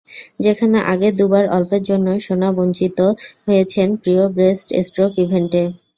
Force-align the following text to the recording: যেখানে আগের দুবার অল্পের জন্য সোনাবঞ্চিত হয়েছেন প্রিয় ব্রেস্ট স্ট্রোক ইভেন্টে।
যেখানে 0.39 0.77
আগের 0.91 1.13
দুবার 1.19 1.45
অল্পের 1.49 1.83
জন্য 1.89 2.07
সোনাবঞ্চিত 2.19 2.99
হয়েছেন 3.45 3.87
প্রিয় 4.01 4.23
ব্রেস্ট 4.35 4.67
স্ট্রোক 4.85 5.11
ইভেন্টে। 5.19 5.63